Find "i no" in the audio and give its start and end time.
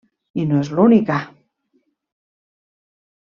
0.43-0.61